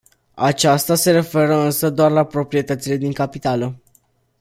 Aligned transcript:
Acesta 0.35 0.95
se 0.95 1.11
referă 1.11 1.55
însă 1.55 1.89
doar 1.89 2.11
la 2.11 2.23
proprietățile 2.23 2.95
din 2.97 3.13
capitală. 3.13 3.75